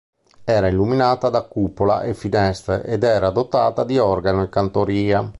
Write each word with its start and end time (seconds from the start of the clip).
Era 0.45 0.67
illuminata 0.67 1.29
da 1.29 1.43
cupola 1.43 2.01
e 2.01 2.15
finestre, 2.15 2.83
ed 2.85 3.03
era 3.03 3.29
dotata 3.29 3.83
di 3.83 3.99
organo 3.99 4.41
e 4.41 4.49
cantoria. 4.49 5.29